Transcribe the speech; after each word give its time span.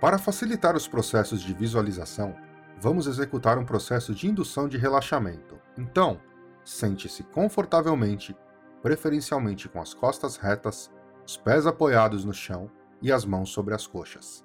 Para 0.00 0.16
facilitar 0.16 0.74
os 0.74 0.88
processos 0.88 1.42
de 1.42 1.52
visualização, 1.52 2.34
vamos 2.80 3.06
executar 3.06 3.58
um 3.58 3.66
processo 3.66 4.14
de 4.14 4.26
indução 4.26 4.66
de 4.66 4.78
relaxamento. 4.78 5.58
Então, 5.76 6.18
sente-se 6.64 7.22
confortavelmente, 7.22 8.34
preferencialmente 8.80 9.68
com 9.68 9.78
as 9.78 9.92
costas 9.92 10.38
retas, 10.38 10.90
os 11.26 11.36
pés 11.36 11.66
apoiados 11.66 12.24
no 12.24 12.32
chão 12.32 12.70
e 13.02 13.12
as 13.12 13.26
mãos 13.26 13.50
sobre 13.50 13.74
as 13.74 13.86
coxas. 13.86 14.42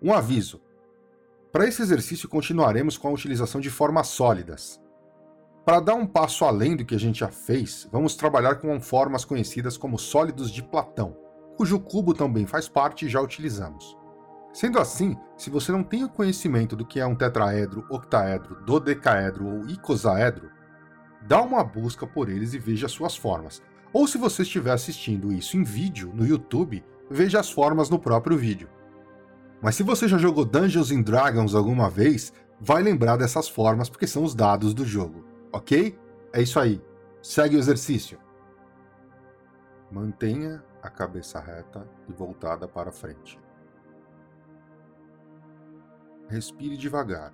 Um 0.00 0.14
aviso: 0.14 0.58
para 1.52 1.68
esse 1.68 1.82
exercício 1.82 2.26
continuaremos 2.26 2.96
com 2.96 3.08
a 3.08 3.12
utilização 3.12 3.60
de 3.60 3.68
formas 3.68 4.06
sólidas. 4.06 4.80
Para 5.62 5.80
dar 5.80 5.94
um 5.94 6.06
passo 6.06 6.46
além 6.46 6.74
do 6.74 6.86
que 6.86 6.94
a 6.94 6.98
gente 6.98 7.18
já 7.18 7.28
fez, 7.28 7.86
vamos 7.92 8.16
trabalhar 8.16 8.54
com 8.54 8.80
formas 8.80 9.26
conhecidas 9.26 9.76
como 9.76 9.98
sólidos 9.98 10.50
de 10.50 10.62
Platão 10.62 11.27
cujo 11.58 11.80
cubo 11.80 12.14
também 12.14 12.46
faz 12.46 12.68
parte 12.68 13.04
e 13.04 13.08
já 13.08 13.20
utilizamos. 13.20 13.98
Sendo 14.52 14.78
assim, 14.78 15.18
se 15.36 15.50
você 15.50 15.72
não 15.72 15.82
tem 15.82 16.04
o 16.04 16.08
conhecimento 16.08 16.76
do 16.76 16.86
que 16.86 17.00
é 17.00 17.06
um 17.06 17.16
tetraedro, 17.16 17.84
octaedro, 17.90 18.62
dodecaedro 18.64 19.44
ou 19.44 19.68
icosaedro, 19.68 20.50
dá 21.26 21.42
uma 21.42 21.64
busca 21.64 22.06
por 22.06 22.28
eles 22.28 22.54
e 22.54 22.60
veja 22.60 22.86
suas 22.86 23.16
formas. 23.16 23.60
Ou 23.92 24.06
se 24.06 24.16
você 24.16 24.42
estiver 24.42 24.70
assistindo 24.70 25.32
isso 25.32 25.56
em 25.56 25.64
vídeo 25.64 26.12
no 26.14 26.24
YouTube, 26.24 26.84
veja 27.10 27.40
as 27.40 27.50
formas 27.50 27.90
no 27.90 27.98
próprio 27.98 28.38
vídeo. 28.38 28.68
Mas 29.60 29.74
se 29.74 29.82
você 29.82 30.06
já 30.06 30.16
jogou 30.16 30.44
Dungeons 30.44 30.92
and 30.92 31.02
Dragons 31.02 31.56
alguma 31.56 31.90
vez, 31.90 32.32
vai 32.60 32.84
lembrar 32.84 33.16
dessas 33.16 33.48
formas 33.48 33.88
porque 33.90 34.06
são 34.06 34.22
os 34.22 34.32
dados 34.32 34.72
do 34.72 34.86
jogo, 34.86 35.24
ok? 35.52 35.98
É 36.32 36.40
isso 36.40 36.60
aí. 36.60 36.80
Segue 37.20 37.56
o 37.56 37.58
exercício. 37.58 38.16
Mantenha 39.90 40.62
a 40.82 40.90
cabeça 40.90 41.40
reta 41.40 41.88
e 42.08 42.12
voltada 42.12 42.68
para 42.68 42.92
frente. 42.92 43.40
Respire 46.28 46.76
devagar, 46.76 47.32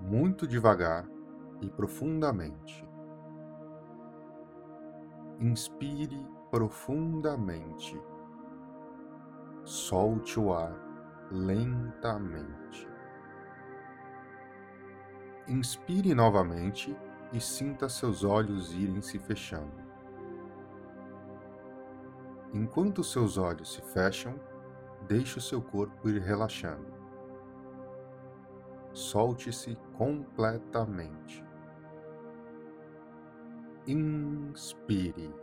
muito 0.00 0.46
devagar 0.46 1.06
e 1.60 1.68
profundamente. 1.68 2.88
Inspire 5.38 6.26
profundamente. 6.50 8.00
Solte 9.64 10.38
o 10.40 10.52
ar 10.52 10.74
lentamente. 11.30 12.88
Inspire 15.46 16.14
novamente 16.14 16.96
e 17.32 17.40
sinta 17.40 17.88
seus 17.88 18.24
olhos 18.24 18.72
irem 18.72 19.02
se 19.02 19.18
fechando. 19.18 19.83
Enquanto 22.54 23.02
seus 23.02 23.36
olhos 23.36 23.72
se 23.72 23.82
fecham, 23.82 24.38
deixe 25.08 25.38
o 25.38 25.42
seu 25.42 25.60
corpo 25.60 26.08
ir 26.08 26.22
relaxando. 26.22 26.86
Solte-se 28.92 29.76
completamente. 29.98 31.44
Inspire. 33.88 35.34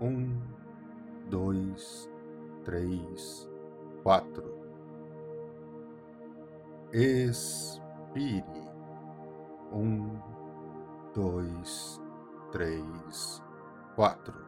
Um, 0.00 0.40
dois, 1.30 2.10
três, 2.64 3.48
quatro. 4.02 4.58
Expire. 6.92 8.42
Um, 9.72 10.18
dois, 11.14 12.02
três, 12.50 13.40
quatro. 13.94 14.47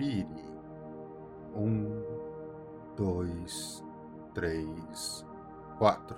Respire. 0.00 0.26
Um, 1.54 2.02
dois, 2.96 3.84
três, 4.32 5.26
quatro. 5.76 6.16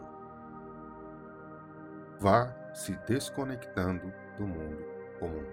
Vá 2.20 2.54
se 2.72 2.96
desconectando 3.08 4.12
do 4.38 4.46
mundo 4.46 4.84
comum. 5.18 5.44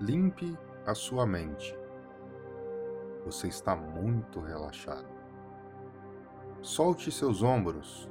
Limpe 0.00 0.56
a 0.86 0.94
sua 0.94 1.26
mente. 1.26 1.76
Você 3.24 3.48
está 3.48 3.74
muito 3.74 4.38
relaxado. 4.40 5.08
Solte 6.62 7.10
seus 7.10 7.42
ombros. 7.42 8.08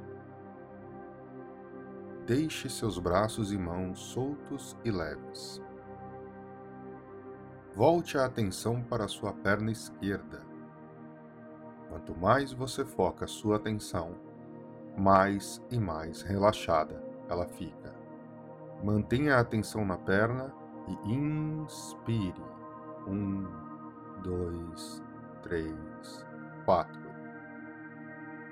Deixe 2.25 2.69
seus 2.69 2.99
braços 2.99 3.53
e 3.53 3.57
mãos 3.57 3.97
soltos 3.99 4.77
e 4.83 4.91
leves. 4.91 5.61
Volte 7.79 8.17
a 8.17 8.25
atenção 8.25 8.81
para 8.81 9.07
sua 9.07 9.31
perna 9.31 9.71
esquerda. 9.71 10.41
Quanto 11.87 12.13
mais 12.13 12.51
você 12.51 12.83
foca 12.83 13.25
sua 13.25 13.55
atenção, 13.55 14.17
mais 14.97 15.65
e 15.71 15.79
mais 15.79 16.21
relaxada 16.21 17.01
ela 17.29 17.45
fica. 17.45 17.95
Mantenha 18.83 19.37
a 19.37 19.39
atenção 19.39 19.85
na 19.85 19.95
perna 19.95 20.53
e 20.89 21.13
inspire. 21.13 22.43
Um, 23.07 23.47
dois, 24.23 25.01
três, 25.41 26.25
quatro. 26.65 27.09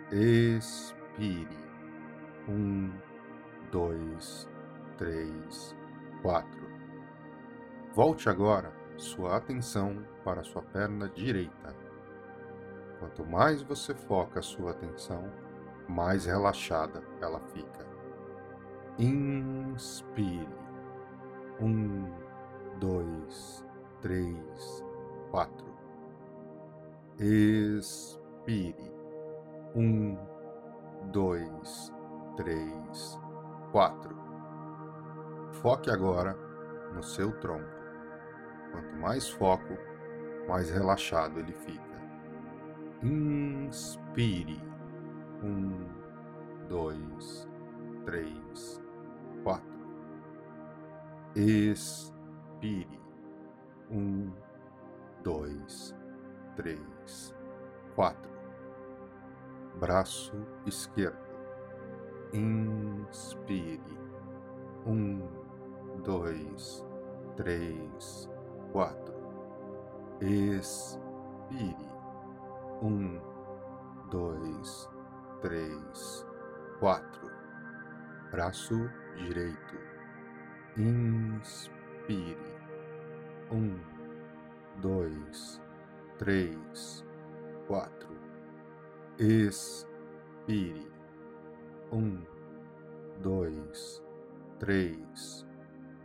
Expire. 0.09 1.49
Um, 2.47 2.93
dois, 3.73 4.47
três, 4.97 5.75
quatro. 6.21 6.65
Volte 7.93 8.29
agora 8.29 8.86
sua 8.97 9.37
atenção 9.37 10.03
para 10.23 10.43
sua 10.43 10.61
perna 10.61 11.07
direita. 11.07 11.75
Quanto 12.99 13.25
mais 13.25 13.61
você 13.61 13.93
foca 13.93 14.41
sua 14.41 14.71
atenção, 14.71 15.31
mais 15.87 16.25
relaxada 16.25 17.03
ela 17.21 17.39
fica. 17.53 17.85
Inspire. 18.97 20.49
Um, 21.61 22.11
dois, 22.79 23.63
três, 24.01 24.85
quatro. 25.31 25.67
Expire. 27.19 28.91
Um, 29.75 30.17
dois, 31.11 31.93
três, 32.35 33.19
quatro. 33.71 34.15
Foque 35.61 35.89
agora 35.89 36.33
no 36.93 37.03
seu 37.03 37.31
tronco. 37.39 37.76
Quanto 38.77 38.95
mais 38.97 39.27
foco, 39.27 39.75
mais 40.47 40.69
relaxado 40.69 41.39
ele 41.39 41.51
fica. 41.51 41.81
Inspire. 43.01 44.61
Um, 45.43 45.87
dois, 46.69 47.49
três, 48.05 48.83
quatro. 49.43 49.77
Expire. 51.35 52.99
Um, 53.89 54.31
dois, 55.23 55.95
três, 56.55 57.35
quatro. 57.95 58.31
Braço 59.79 60.35
esquerdo. 60.67 61.17
Inspire. 62.31 63.81
Um, 64.85 65.27
dois, 66.03 66.85
três, 67.35 68.29
quatro. 68.71 69.15
Expire. 70.21 71.87
Um, 72.81 73.19
dois, 74.09 74.89
três, 75.41 76.25
quatro. 76.79 77.31
Braço 78.31 78.89
direito. 79.15 79.77
Inspire. 80.77 82.37
Um, 83.51 83.79
dois, 84.81 85.61
três, 86.17 87.03
quatro. 87.67 88.15
Expire. 89.17 90.87
Um, 91.91 92.21
dois, 93.21 94.03
três, 94.59 95.45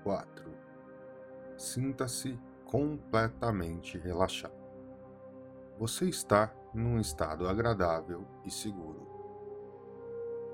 quatro. 0.03 0.51
Sinta-se 1.57 2.39
completamente 2.73 3.99
relaxado. 3.99 4.55
Você 5.79 6.07
está 6.07 6.51
num 6.73 6.99
estado 6.99 7.47
agradável 7.47 8.27
e 8.47 8.51
seguro. 8.51 9.07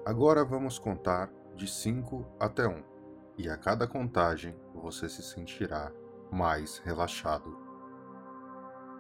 Agora 0.05 0.45
vamos 0.45 0.81
contar 0.81 1.31
de 1.55 1.71
5 1.71 2.27
até 2.41 2.67
1, 2.67 2.73
um, 2.73 2.83
e 3.37 3.49
a 3.49 3.57
cada 3.57 3.87
contagem 3.87 4.57
você 4.75 5.09
se 5.09 5.23
sentirá 5.23 5.93
mais 6.29 6.79
relaxado. 6.79 7.57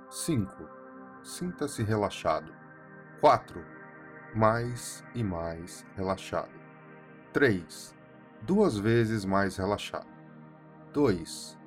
5. 0.08 0.54
Sinta-se 1.24 1.82
relaxado. 1.82 2.54
4. 3.20 3.64
Mais 4.32 5.02
e 5.12 5.24
mais 5.24 5.84
relaxado. 5.96 6.54
3. 7.32 7.96
Duas 8.42 8.78
vezes 8.78 9.24
mais 9.24 9.56
relaxado. 9.56 10.06
2. 10.92 11.57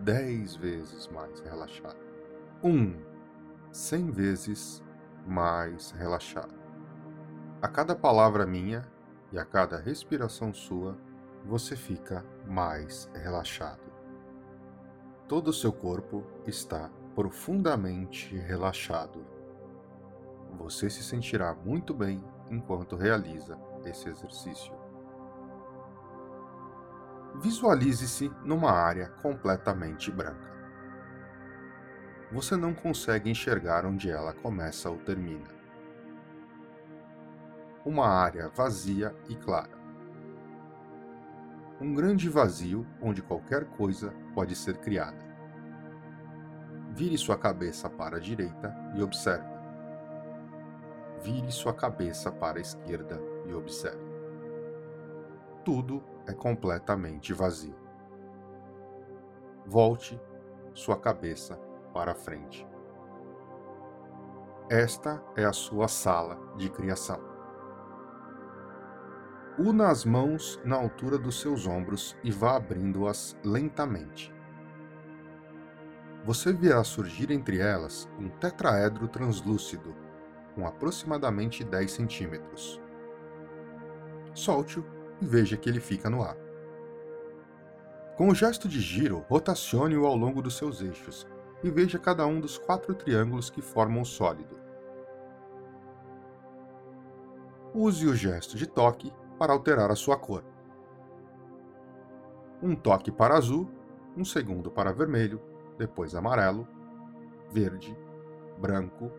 Dez 0.00 0.54
vezes 0.54 1.08
mais 1.08 1.40
relaxado. 1.40 1.96
1. 2.62 2.68
Um, 2.70 2.94
cem 3.72 4.10
vezes 4.10 4.82
mais 5.26 5.90
relaxado. 5.90 6.54
A 7.62 7.68
cada 7.68 7.96
palavra 7.96 8.46
minha 8.46 8.86
e 9.32 9.38
a 9.38 9.44
cada 9.44 9.78
respiração 9.78 10.52
sua, 10.52 10.96
você 11.44 11.74
fica 11.74 12.24
mais 12.46 13.10
relaxado. 13.14 13.80
Todo 15.26 15.48
o 15.48 15.52
seu 15.52 15.72
corpo 15.72 16.24
está 16.46 16.90
profundamente 17.14 18.36
relaxado. 18.36 19.24
Você 20.58 20.90
se 20.90 21.02
sentirá 21.02 21.54
muito 21.54 21.94
bem 21.94 22.22
enquanto 22.50 22.96
realiza 22.96 23.58
esse 23.84 24.08
exercício. 24.08 24.85
Visualize-se 27.40 28.32
numa 28.42 28.72
área 28.72 29.08
completamente 29.22 30.10
branca. 30.10 30.54
Você 32.32 32.56
não 32.56 32.74
consegue 32.74 33.30
enxergar 33.30 33.84
onde 33.84 34.10
ela 34.10 34.32
começa 34.32 34.90
ou 34.90 34.96
termina. 34.96 35.46
Uma 37.84 38.08
área 38.08 38.48
vazia 38.48 39.14
e 39.28 39.36
clara. 39.36 39.76
Um 41.78 41.94
grande 41.94 42.28
vazio 42.28 42.86
onde 43.02 43.22
qualquer 43.22 43.66
coisa 43.66 44.12
pode 44.34 44.56
ser 44.56 44.78
criada. 44.78 45.24
Vire 46.92 47.18
sua 47.18 47.36
cabeça 47.36 47.90
para 47.90 48.16
a 48.16 48.20
direita 48.20 48.74
e 48.94 49.02
observe. 49.02 49.46
Vire 51.22 51.52
sua 51.52 51.74
cabeça 51.74 52.32
para 52.32 52.58
a 52.58 52.62
esquerda 52.62 53.20
e 53.46 53.52
observe. 53.52 54.04
Tudo 55.64 56.15
é 56.26 56.32
completamente 56.32 57.32
vazio. 57.32 57.76
Volte 59.64 60.20
sua 60.74 60.98
cabeça 60.98 61.56
para 61.92 62.14
frente. 62.14 62.66
Esta 64.68 65.22
é 65.36 65.44
a 65.44 65.52
sua 65.52 65.88
sala 65.88 66.38
de 66.56 66.68
criação. 66.68 67.20
Una 69.58 69.88
as 69.88 70.04
mãos 70.04 70.60
na 70.64 70.76
altura 70.76 71.16
dos 71.16 71.40
seus 71.40 71.66
ombros 71.66 72.16
e 72.22 72.30
vá 72.30 72.56
abrindo-as 72.56 73.36
lentamente. 73.42 74.34
Você 76.24 76.52
verá 76.52 76.82
surgir 76.84 77.30
entre 77.30 77.58
elas 77.60 78.08
um 78.18 78.28
tetraedro 78.28 79.08
translúcido, 79.08 79.94
com 80.54 80.66
aproximadamente 80.66 81.62
10 81.62 81.90
centímetros. 81.90 82.80
Solte-o 84.34 84.95
veja 85.20 85.56
que 85.56 85.68
ele 85.68 85.80
fica 85.80 86.10
no 86.10 86.22
ar. 86.22 86.36
Com 88.16 88.28
o 88.28 88.34
gesto 88.34 88.68
de 88.68 88.80
giro, 88.80 89.24
rotacione-o 89.28 90.06
ao 90.06 90.16
longo 90.16 90.40
dos 90.40 90.56
seus 90.56 90.80
eixos 90.80 91.26
e 91.62 91.70
veja 91.70 91.98
cada 91.98 92.26
um 92.26 92.40
dos 92.40 92.56
quatro 92.58 92.94
triângulos 92.94 93.50
que 93.50 93.60
formam 93.60 94.02
o 94.02 94.06
sólido. 94.06 94.58
Use 97.74 98.06
o 98.06 98.14
gesto 98.14 98.56
de 98.56 98.66
toque 98.66 99.12
para 99.38 99.52
alterar 99.52 99.90
a 99.90 99.96
sua 99.96 100.16
cor. 100.16 100.42
Um 102.62 102.74
toque 102.74 103.10
para 103.10 103.36
azul, 103.36 103.70
um 104.16 104.24
segundo 104.24 104.70
para 104.70 104.94
vermelho, 104.94 105.40
depois 105.76 106.14
amarelo, 106.14 106.66
verde, 107.50 107.94
branco 108.58 109.12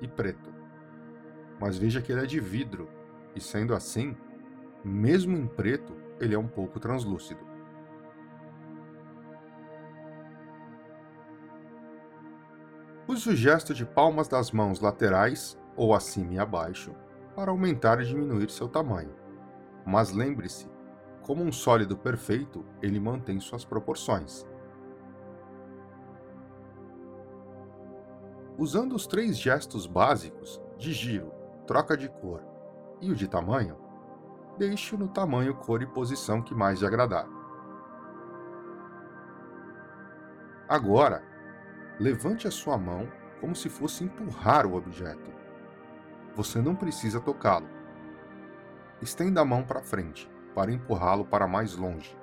e 0.00 0.08
preto. 0.08 0.50
Mas 1.60 1.76
veja 1.76 2.00
que 2.00 2.10
ele 2.10 2.22
é 2.22 2.26
de 2.26 2.40
vidro, 2.40 2.88
e 3.34 3.40
sendo 3.40 3.74
assim, 3.74 4.16
mesmo 4.84 5.36
em 5.36 5.46
preto, 5.46 5.96
ele 6.20 6.34
é 6.34 6.38
um 6.38 6.48
pouco 6.48 6.78
translúcido. 6.78 7.40
Use 13.06 13.30
o 13.30 13.34
gesto 13.34 13.72
de 13.72 13.86
palmas 13.86 14.28
das 14.28 14.52
mãos 14.52 14.80
laterais 14.80 15.58
ou 15.74 15.94
acima 15.94 16.34
e 16.34 16.38
abaixo 16.38 16.94
para 17.34 17.50
aumentar 17.50 18.00
e 18.00 18.04
diminuir 18.04 18.50
seu 18.50 18.68
tamanho. 18.68 19.14
Mas 19.86 20.12
lembre-se, 20.12 20.70
como 21.22 21.42
um 21.42 21.50
sólido 21.50 21.96
perfeito, 21.96 22.64
ele 22.82 23.00
mantém 23.00 23.40
suas 23.40 23.64
proporções. 23.64 24.46
Usando 28.58 28.94
os 28.94 29.06
três 29.06 29.38
gestos 29.38 29.86
básicos 29.86 30.60
de 30.76 30.92
giro, 30.92 31.32
troca 31.66 31.96
de 31.96 32.08
cor 32.08 32.42
e 33.00 33.10
o 33.10 33.14
de 33.14 33.28
tamanho, 33.28 33.87
deixe-o 34.58 34.98
no 34.98 35.08
tamanho, 35.08 35.54
cor 35.54 35.80
e 35.80 35.86
posição 35.86 36.42
que 36.42 36.54
mais 36.54 36.80
lhe 36.80 36.86
agradar. 36.86 37.26
Agora, 40.68 41.22
levante 41.98 42.46
a 42.46 42.50
sua 42.50 42.76
mão 42.76 43.08
como 43.40 43.54
se 43.54 43.68
fosse 43.68 44.04
empurrar 44.04 44.66
o 44.66 44.74
objeto. 44.74 45.32
Você 46.34 46.60
não 46.60 46.74
precisa 46.74 47.20
tocá-lo. 47.20 47.68
Estenda 49.00 49.40
a 49.40 49.44
mão 49.44 49.64
para 49.64 49.80
frente 49.80 50.28
para 50.54 50.72
empurrá-lo 50.72 51.24
para 51.24 51.46
mais 51.46 51.76
longe. 51.76 52.18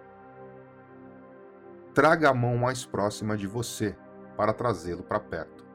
Traga 1.94 2.30
a 2.30 2.34
mão 2.34 2.58
mais 2.58 2.86
próxima 2.86 3.38
de 3.38 3.48
você 3.48 3.98
para 4.36 4.54
trazê-lo 4.54 5.04
para 5.04 5.20
perto. 5.20 5.66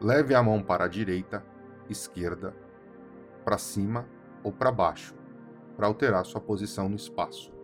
Leve 0.00 0.34
a 0.34 0.42
mão 0.42 0.62
para 0.62 0.84
a 0.84 0.88
direita, 0.88 1.44
esquerda 1.88 2.54
para 3.46 3.58
cima 3.58 4.08
ou 4.42 4.50
para 4.50 4.72
baixo, 4.72 5.14
para 5.76 5.86
alterar 5.86 6.26
sua 6.26 6.40
posição 6.40 6.88
no 6.88 6.96
espaço. 6.96 7.54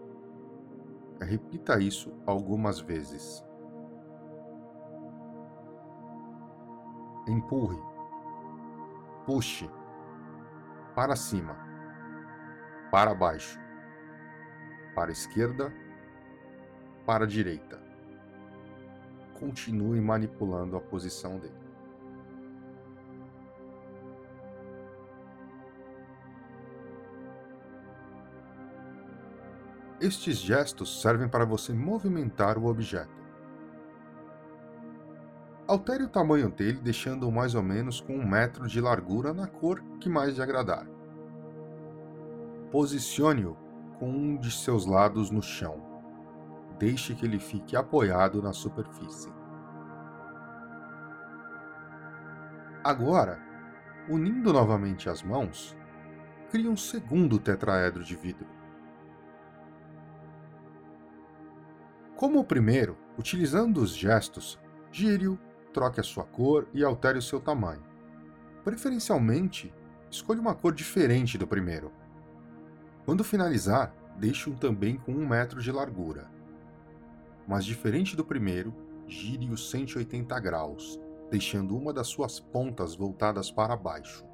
Repita 1.20 1.80
isso 1.80 2.12
algumas 2.24 2.78
vezes. 2.78 3.44
Empurre. 7.26 7.82
Puxe. 9.26 9.68
Para 10.94 11.16
cima. 11.16 11.56
Para 12.92 13.12
baixo. 13.12 13.58
Para 14.94 15.10
a 15.10 15.12
esquerda. 15.12 15.72
Para 17.04 17.24
a 17.24 17.26
direita. 17.26 17.82
Continue 19.34 20.00
manipulando 20.00 20.76
a 20.76 20.80
posição 20.80 21.40
dele. 21.40 21.61
Estes 30.02 30.38
gestos 30.38 31.00
servem 31.00 31.28
para 31.28 31.44
você 31.44 31.72
movimentar 31.72 32.58
o 32.58 32.66
objeto. 32.66 33.22
Altere 35.64 36.02
o 36.02 36.08
tamanho 36.08 36.50
dele, 36.50 36.80
deixando-o 36.80 37.30
mais 37.30 37.54
ou 37.54 37.62
menos 37.62 38.00
com 38.00 38.16
um 38.16 38.28
metro 38.28 38.66
de 38.66 38.80
largura 38.80 39.32
na 39.32 39.46
cor 39.46 39.80
que 40.00 40.08
mais 40.08 40.34
lhe 40.34 40.42
agradar. 40.42 40.88
Posicione-o 42.72 43.56
com 44.00 44.10
um 44.10 44.36
de 44.36 44.50
seus 44.50 44.86
lados 44.86 45.30
no 45.30 45.40
chão. 45.40 45.80
Deixe 46.80 47.14
que 47.14 47.24
ele 47.24 47.38
fique 47.38 47.76
apoiado 47.76 48.42
na 48.42 48.52
superfície. 48.52 49.32
Agora, 52.82 53.38
unindo 54.08 54.52
novamente 54.52 55.08
as 55.08 55.22
mãos, 55.22 55.76
crie 56.50 56.66
um 56.66 56.76
segundo 56.76 57.38
tetraedro 57.38 58.02
de 58.02 58.16
vidro. 58.16 58.61
Como 62.16 62.38
o 62.38 62.44
primeiro, 62.44 62.96
utilizando 63.18 63.78
os 63.78 63.94
gestos, 63.94 64.58
gire-o 64.90 65.38
troque 65.72 66.00
a 66.00 66.04
sua 66.04 66.24
cor 66.24 66.68
e 66.72 66.84
altere 66.84 67.18
o 67.18 67.22
seu 67.22 67.40
tamanho. 67.40 67.82
Preferencialmente, 68.62 69.74
escolha 70.10 70.40
uma 70.40 70.54
cor 70.54 70.72
diferente 70.72 71.36
do 71.36 71.46
primeiro. 71.46 71.90
Quando 73.04 73.24
finalizar, 73.24 73.92
deixe-o 74.16 74.54
também 74.54 74.96
com 74.96 75.12
um 75.12 75.26
metro 75.26 75.60
de 75.60 75.72
largura. 75.72 76.30
Mas 77.48 77.64
diferente 77.64 78.14
do 78.14 78.24
primeiro, 78.24 78.72
gire-o 79.08 79.56
180 79.56 80.38
graus, 80.38 81.00
deixando 81.30 81.76
uma 81.76 81.92
das 81.92 82.06
suas 82.06 82.38
pontas 82.38 82.94
voltadas 82.94 83.50
para 83.50 83.74
baixo. 83.74 84.24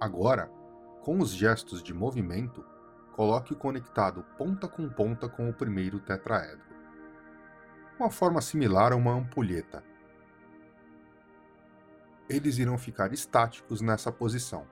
Agora, 0.00 0.50
com 1.02 1.18
os 1.20 1.30
gestos 1.30 1.82
de 1.82 1.94
movimento, 1.94 2.64
coloque-o 3.18 3.56
conectado 3.56 4.24
ponta 4.38 4.68
com 4.68 4.88
ponta 4.88 5.28
com 5.28 5.50
o 5.50 5.52
primeiro 5.52 5.98
tetraedro 5.98 6.62
uma 7.98 8.10
forma 8.10 8.40
similar 8.40 8.92
a 8.92 8.96
uma 8.96 9.10
ampulheta. 9.10 9.82
Eles 12.28 12.58
irão 12.58 12.78
ficar 12.78 13.12
estáticos 13.12 13.80
nessa 13.80 14.12
posição, 14.12 14.68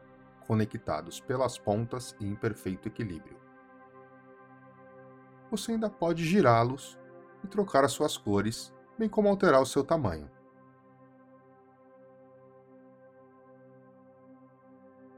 conectados 0.47 1.19
pelas 1.19 1.59
pontas 1.59 2.15
e 2.21 2.25
em 2.25 2.37
perfeito 2.37 2.87
equilíbrio. 2.87 3.37
Você 5.51 5.73
ainda 5.73 5.91
pode 5.91 6.25
girá-los 6.25 6.97
e 7.43 7.49
trocar 7.49 7.83
as 7.83 7.91
suas 7.91 8.17
cores, 8.17 8.73
bem 8.97 9.09
como 9.09 9.29
alterar 9.29 9.61
o 9.61 9.67
seu 9.67 9.83
tamanho. 9.83 10.31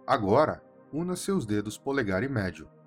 Agora, 0.06 0.64
una 0.90 1.14
seus 1.14 1.44
dedos 1.44 1.76
polegar 1.76 2.22
e 2.22 2.28
médio. 2.30 2.77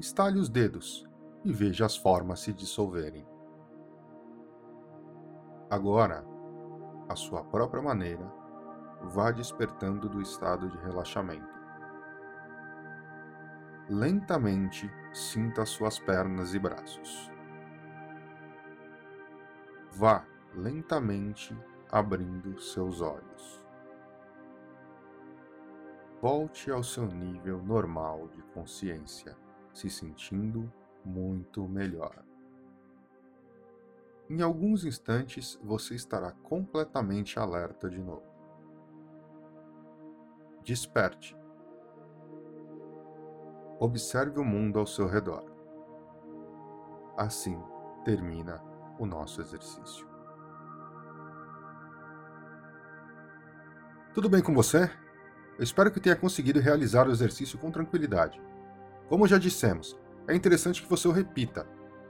Estale 0.00 0.38
os 0.38 0.48
dedos 0.48 1.06
e 1.44 1.52
veja 1.52 1.84
as 1.84 1.94
formas 1.94 2.40
se 2.40 2.54
dissolverem. 2.54 3.28
Agora, 5.68 6.24
à 7.06 7.14
sua 7.14 7.44
própria 7.44 7.82
maneira, 7.82 8.32
vá 9.02 9.30
despertando 9.30 10.08
do 10.08 10.22
estado 10.22 10.70
de 10.70 10.78
relaxamento. 10.78 11.54
Lentamente 13.90 14.90
sinta 15.12 15.66
suas 15.66 15.98
pernas 15.98 16.54
e 16.54 16.58
braços. 16.58 17.30
Vá 19.92 20.24
lentamente 20.54 21.54
abrindo 21.92 22.58
seus 22.58 23.02
olhos. 23.02 23.62
Volte 26.22 26.70
ao 26.70 26.82
seu 26.82 27.04
nível 27.04 27.62
normal 27.62 28.28
de 28.28 28.40
consciência, 28.54 29.36
se 29.72 29.88
sentindo 29.88 30.72
muito 31.04 31.66
melhor. 31.68 32.22
Em 34.28 34.42
alguns 34.42 34.84
instantes 34.84 35.58
você 35.62 35.94
estará 35.94 36.30
completamente 36.30 37.38
alerta 37.38 37.90
de 37.90 38.00
novo. 38.00 38.22
Desperte. 40.62 41.36
Observe 43.78 44.38
o 44.38 44.44
mundo 44.44 44.78
ao 44.78 44.86
seu 44.86 45.06
redor. 45.08 45.44
Assim 47.16 47.60
termina 48.04 48.62
o 48.98 49.06
nosso 49.06 49.40
exercício. 49.40 50.06
Tudo 54.12 54.28
bem 54.28 54.42
com 54.42 54.54
você? 54.54 54.90
Eu 55.56 55.64
espero 55.64 55.90
que 55.90 56.00
tenha 56.00 56.16
conseguido 56.16 56.60
realizar 56.60 57.08
o 57.08 57.10
exercício 57.10 57.58
com 57.58 57.70
tranquilidade. 57.70 58.40
Como 59.10 59.26
já 59.26 59.38
dissemos, 59.38 59.98
é 60.28 60.36
interessante 60.36 60.80
que 60.80 60.88
você 60.88 61.08
o 61.08 61.12
repita 61.12 61.66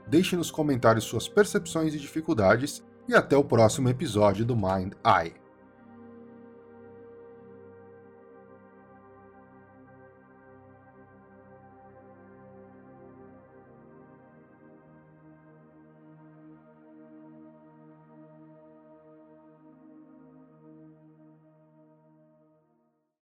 Deixe 0.07 0.35
nos 0.35 0.51
comentários 0.51 1.05
suas 1.05 1.27
percepções 1.27 1.95
e 1.95 1.99
dificuldades 1.99 2.83
e 3.07 3.15
até 3.15 3.35
o 3.35 3.43
próximo 3.43 3.89
episódio 3.89 4.45
do 4.45 4.55
Mind 4.55 4.93
Eye. 5.03 5.40